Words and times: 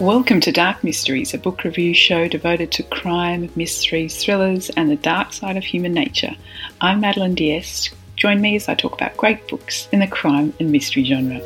Welcome 0.00 0.40
to 0.40 0.52
Dark 0.52 0.84
Mysteries, 0.84 1.32
a 1.32 1.38
book 1.38 1.64
review 1.64 1.94
show 1.94 2.28
devoted 2.28 2.70
to 2.72 2.82
crime, 2.82 3.48
mysteries, 3.56 4.22
thrillers, 4.22 4.68
and 4.76 4.90
the 4.90 4.96
dark 4.96 5.32
side 5.32 5.56
of 5.56 5.64
human 5.64 5.94
nature. 5.94 6.32
I'm 6.82 7.00
Madeleine 7.00 7.34
d'Este. 7.34 7.94
Join 8.14 8.42
me 8.42 8.56
as 8.56 8.68
I 8.68 8.74
talk 8.74 8.92
about 8.92 9.16
great 9.16 9.48
books 9.48 9.88
in 9.92 10.00
the 10.00 10.06
crime 10.06 10.52
and 10.60 10.70
mystery 10.70 11.02
genre. 11.02 11.40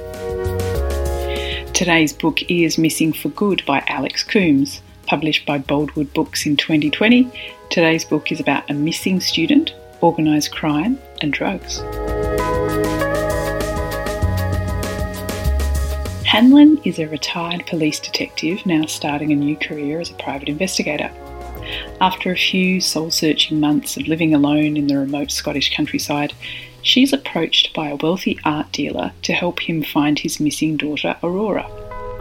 Today's 1.75 2.13
book 2.13 2.43
is 2.51 2.77
Missing 2.77 3.13
for 3.13 3.29
Good 3.29 3.65
by 3.67 3.85
Alex 3.87 4.25
Coombs, 4.25 4.83
published 5.07 5.47
by 5.47 5.59
Boldwood 5.59 6.13
Books 6.13 6.45
in 6.45 6.57
2020. 6.57 7.31
Today's 7.71 8.05
book 8.05 8.33
is 8.33 8.41
about 8.41 8.69
a 8.69 8.75
missing 8.75 9.21
student, 9.21 9.73
organised 10.03 10.51
crime, 10.51 10.99
and 11.21 11.33
drugs. 11.33 11.81
Hanlon 16.31 16.81
is 16.85 17.01
a 17.01 17.09
retired 17.09 17.67
police 17.67 17.99
detective 17.99 18.65
now 18.65 18.87
starting 18.87 19.33
a 19.33 19.35
new 19.35 19.57
career 19.57 19.99
as 19.99 20.13
a 20.13 20.15
private 20.15 20.49
investigator. 20.49 21.11
After 22.01 22.31
a 22.31 22.37
few 22.37 22.81
soul 22.81 23.11
searching 23.11 23.59
months 23.59 23.97
of 23.97 24.07
living 24.07 24.33
alone 24.33 24.77
in 24.77 24.87
the 24.87 24.97
remote 24.97 25.33
Scottish 25.33 25.75
countryside, 25.75 26.33
she's 26.83 27.13
approached 27.13 27.75
by 27.75 27.89
a 27.89 27.97
wealthy 27.97 28.39
art 28.45 28.71
dealer 28.71 29.11
to 29.23 29.33
help 29.33 29.59
him 29.59 29.83
find 29.83 30.21
his 30.21 30.39
missing 30.39 30.77
daughter 30.77 31.17
Aurora. 31.21 31.67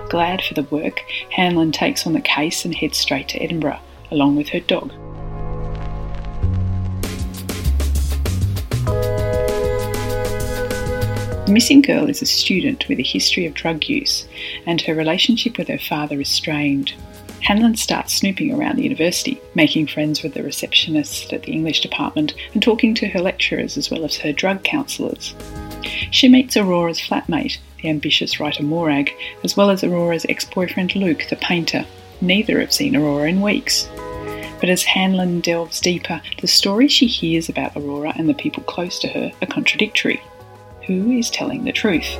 Glad 0.09 0.41
for 0.41 0.55
the 0.55 0.63
work, 0.63 1.01
Hanlon 1.29 1.71
takes 1.71 2.07
on 2.07 2.13
the 2.13 2.19
case 2.19 2.65
and 2.65 2.73
heads 2.73 2.97
straight 2.97 3.27
to 3.27 3.39
Edinburgh, 3.39 3.79
along 4.09 4.37
with 4.37 4.49
her 4.49 4.59
dog. 4.59 4.91
The 11.49 11.53
missing 11.53 11.81
girl 11.81 12.07
is 12.07 12.21
a 12.21 12.27
student 12.27 12.87
with 12.87 12.99
a 12.99 13.01
history 13.01 13.47
of 13.47 13.55
drug 13.55 13.85
use, 13.85 14.27
and 14.67 14.79
her 14.81 14.93
relationship 14.93 15.57
with 15.57 15.67
her 15.67 15.79
father 15.79 16.21
is 16.21 16.29
strained. 16.29 16.93
Hanlon 17.41 17.75
starts 17.75 18.13
snooping 18.13 18.53
around 18.53 18.75
the 18.75 18.83
university, 18.83 19.41
making 19.55 19.87
friends 19.87 20.21
with 20.21 20.35
the 20.35 20.43
receptionist 20.43 21.33
at 21.33 21.41
the 21.41 21.51
English 21.51 21.81
department 21.81 22.35
and 22.53 22.61
talking 22.61 22.93
to 22.93 23.07
her 23.07 23.19
lecturers 23.19 23.77
as 23.77 23.89
well 23.89 24.05
as 24.05 24.15
her 24.17 24.31
drug 24.31 24.63
counsellors. 24.63 25.33
She 26.11 26.29
meets 26.29 26.55
Aurora's 26.55 26.99
flatmate, 26.99 27.57
the 27.81 27.89
ambitious 27.89 28.39
writer 28.39 28.61
Morag, 28.61 29.11
as 29.43 29.57
well 29.57 29.71
as 29.71 29.83
Aurora's 29.83 30.27
ex 30.29 30.45
boyfriend 30.45 30.95
Luke, 30.95 31.25
the 31.31 31.35
painter. 31.35 31.83
Neither 32.21 32.59
have 32.59 32.71
seen 32.71 32.95
Aurora 32.95 33.27
in 33.27 33.41
weeks. 33.41 33.89
But 34.59 34.69
as 34.69 34.83
Hanlon 34.83 35.39
delves 35.39 35.81
deeper, 35.81 36.21
the 36.41 36.47
stories 36.47 36.91
she 36.91 37.07
hears 37.07 37.49
about 37.49 37.75
Aurora 37.75 38.13
and 38.17 38.29
the 38.29 38.35
people 38.35 38.61
close 38.61 38.99
to 38.99 39.07
her 39.07 39.31
are 39.41 39.47
contradictory 39.47 40.21
who 40.89 41.11
is 41.11 41.29
telling 41.29 41.65
the 41.65 41.71
truth. 41.71 42.17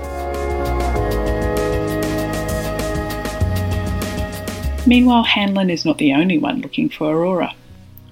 Meanwhile, 4.86 5.24
Hanlon 5.24 5.72
is 5.72 5.86
not 5.86 5.98
the 5.98 6.14
only 6.14 6.38
one 6.38 6.62
looking 6.62 6.88
for 6.88 7.12
Aurora. 7.12 7.56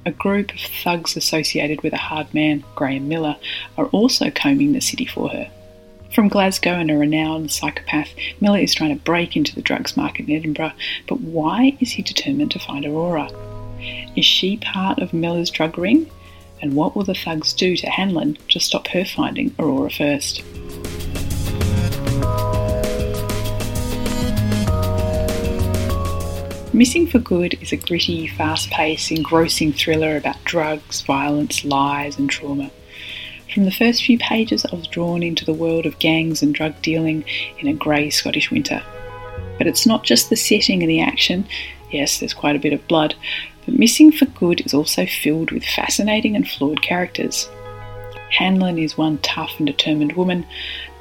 A 0.04 0.12
group 0.12 0.52
of 0.52 0.60
thugs 0.60 1.16
associated 1.16 1.84
with 1.84 1.94
a 1.94 1.98
hard 1.98 2.34
man, 2.34 2.64
Graham 2.74 3.08
Miller, 3.08 3.36
are 3.78 3.86
also 3.88 4.32
combing 4.32 4.74
the 4.74 4.82
city 4.82 5.06
for 5.06 5.30
her. 5.30 5.48
From 6.12 6.28
Glasgow 6.28 6.72
and 6.72 6.90
a 6.90 6.98
renowned 6.98 7.52
psychopath, 7.52 8.10
Miller 8.42 8.60
is 8.60 8.74
trying 8.74 8.98
to 8.98 9.04
break 9.04 9.36
into 9.36 9.54
the 9.54 9.62
drugs 9.62 9.96
market 9.96 10.28
in 10.28 10.36
Edinburgh, 10.36 10.74
but 11.08 11.22
why 11.22 11.78
is 11.80 11.92
he 11.92 12.02
determined 12.02 12.50
to 12.52 12.60
find 12.60 12.84
Aurora? 12.84 13.30
Is 14.16 14.26
she 14.26 14.58
part 14.58 14.98
of 14.98 15.14
Miller's 15.14 15.52
drug 15.52 15.78
ring? 15.78 16.10
And 16.62 16.74
what 16.74 16.96
will 16.96 17.04
the 17.04 17.14
thugs 17.14 17.54
do 17.54 17.78
to 17.78 17.88
Hanlon 17.88 18.38
to 18.50 18.60
stop 18.60 18.88
her 18.88 19.06
finding 19.06 19.54
Aurora 19.60 19.92
first? 19.92 20.44
Missing 26.74 27.08
for 27.08 27.20
Good 27.20 27.58
is 27.62 27.72
a 27.72 27.78
gritty, 27.78 28.28
fast 28.28 28.70
paced, 28.70 29.12
engrossing 29.12 29.74
thriller 29.74 30.18
about 30.18 30.44
drugs, 30.44 31.02
violence, 31.02 31.64
lies, 31.64 32.20
and 32.20 32.30
trauma. 32.30 32.70
From 33.54 33.66
the 33.66 33.72
first 33.72 34.04
few 34.04 34.20
pages, 34.20 34.66
I 34.66 34.76
was 34.76 34.86
drawn 34.86 35.24
into 35.24 35.46
the 35.46 35.54
world 35.54 35.86
of 35.86 35.98
gangs 35.98 36.44
and 36.44 36.54
drug 36.54 36.80
dealing 36.82 37.24
in 37.60 37.68
a 37.68 37.74
grey 37.74 38.10
Scottish 38.10 38.52
winter. 38.52 38.84
But 39.58 39.66
it's 39.66 39.88
not 39.88 40.04
just 40.04 40.30
the 40.30 40.36
setting 40.36 40.84
and 40.84 40.90
the 40.90 41.02
action, 41.02 41.48
yes, 41.92 42.20
there's 42.20 42.34
quite 42.34 42.56
a 42.56 42.60
bit 42.60 42.74
of 42.74 42.88
blood, 42.88 43.16
but 43.68 43.78
Missing 43.78 44.14
for 44.14 44.26
Good 44.26 44.66
is 44.66 44.74
also 44.74 45.06
filled 45.06 45.52
with 45.52 45.66
fascinating 45.66 46.38
and 46.38 46.50
flawed 46.50 46.82
characters. 46.82 47.50
Hanlon 48.32 48.80
is 48.80 48.98
one 48.98 49.18
tough 49.20 49.52
and 49.58 49.68
determined 49.68 50.14
woman, 50.14 50.46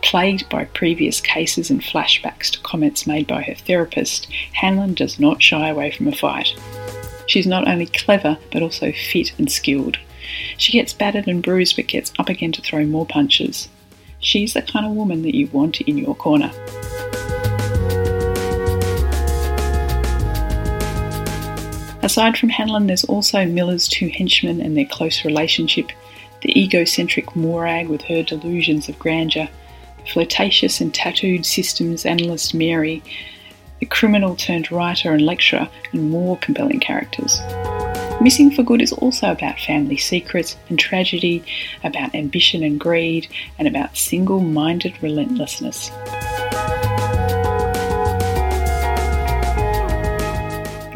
plagued 0.03 0.49
by 0.49 0.65
previous 0.65 1.21
cases 1.21 1.71
and 1.71 1.81
flashbacks 1.81 2.51
to 2.51 2.61
comments 2.61 3.07
made 3.07 3.29
by 3.29 3.43
her 3.43 3.55
therapist. 3.55 4.27
Hanlon 4.53 4.95
does 4.95 5.21
not 5.21 5.41
shy 5.41 5.69
away 5.69 5.93
from 5.93 6.09
a 6.09 6.13
fight. 6.13 6.49
She's 7.29 7.47
not 7.47 7.69
only 7.69 7.87
clever, 7.87 8.37
but 8.53 8.63
also 8.63 8.91
fit 8.91 9.33
and 9.39 9.51
skilled. 9.51 9.97
She 10.59 10.73
gets 10.73 10.93
battered 10.93 11.29
and 11.29 11.45
bruised, 11.45 11.77
but 11.77 11.87
gets 11.87 12.13
up 12.19 12.29
again 12.29 12.51
to 12.53 12.63
throw 12.63 12.85
more 12.85 13.07
punches. 13.07 13.69
She's 14.19 14.55
the 14.55 14.63
kind 14.63 14.87
of 14.87 14.93
woman 14.93 15.23
that 15.23 15.37
you 15.37 15.47
want 15.49 15.81
in 15.83 15.99
your 15.99 16.17
corner. 16.17 16.51
Aside 22.07 22.39
from 22.39 22.51
Hanlon, 22.51 22.87
there's 22.87 23.03
also 23.03 23.45
Miller's 23.45 23.89
two 23.89 24.07
henchmen 24.07 24.61
and 24.61 24.77
their 24.77 24.87
close 24.87 25.25
relationship, 25.25 25.91
the 26.41 26.57
egocentric 26.57 27.35
Morag 27.35 27.89
with 27.89 28.03
her 28.03 28.23
delusions 28.23 28.89
of 28.89 28.97
grandeur, 28.97 29.49
the 29.99 30.11
flirtatious 30.13 30.81
and 30.81 30.95
tattooed 30.95 31.45
systems 31.45 32.07
analyst 32.07 32.55
Mary, 32.55 33.03
the 33.81 33.87
criminal 33.87 34.37
turned 34.37 34.71
writer 34.71 35.11
and 35.11 35.27
lecturer, 35.27 35.69
and 35.93 36.09
more 36.09 36.39
compelling 36.39 36.79
characters. 36.79 37.41
Missing 38.21 38.53
for 38.53 38.63
Good 38.63 38.83
is 38.83 38.93
also 38.93 39.33
about 39.33 39.59
family 39.59 39.97
secrets 39.97 40.57
and 40.69 40.79
tragedy, 40.79 41.43
about 41.83 42.15
ambition 42.15 42.63
and 42.63 42.79
greed, 42.79 43.27
and 43.59 43.67
about 43.67 43.97
single 43.97 44.39
minded 44.39 44.95
relentlessness. 45.03 45.91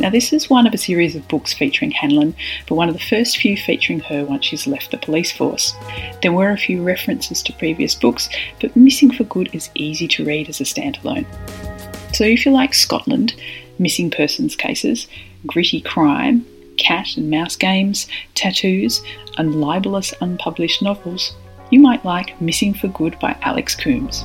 Now, 0.00 0.08
this 0.08 0.32
is 0.32 0.48
one 0.48 0.66
of 0.66 0.72
a 0.72 0.78
series 0.78 1.14
of 1.14 1.28
books 1.28 1.52
featuring 1.52 1.90
Hanlon, 1.90 2.34
but 2.66 2.74
one 2.74 2.88
of 2.88 2.94
the 2.94 3.04
first 3.04 3.36
few 3.36 3.54
featuring 3.54 4.00
her 4.00 4.24
once 4.24 4.46
she's 4.46 4.66
left 4.66 4.90
the 4.90 4.96
police 4.96 5.30
force. 5.30 5.74
There 6.22 6.32
were 6.32 6.48
a 6.48 6.56
few 6.56 6.82
references 6.82 7.42
to 7.42 7.52
previous 7.52 7.94
books, 7.94 8.30
but 8.62 8.74
Missing 8.74 9.12
for 9.12 9.24
Good 9.24 9.54
is 9.54 9.68
easy 9.74 10.08
to 10.08 10.24
read 10.24 10.48
as 10.48 10.58
a 10.58 10.64
standalone. 10.64 11.26
So, 12.16 12.24
if 12.24 12.46
you 12.46 12.52
like 12.52 12.72
Scotland, 12.72 13.34
missing 13.78 14.10
persons 14.10 14.56
cases, 14.56 15.06
gritty 15.46 15.82
crime, 15.82 16.46
cat 16.78 17.18
and 17.18 17.28
mouse 17.28 17.56
games, 17.56 18.06
tattoos, 18.34 19.02
and 19.36 19.60
libelous 19.60 20.14
unpublished 20.22 20.80
novels, 20.80 21.34
you 21.70 21.78
might 21.78 22.06
like 22.06 22.40
Missing 22.40 22.72
for 22.72 22.88
Good 22.88 23.18
by 23.18 23.36
Alex 23.42 23.76
Coombs. 23.76 24.24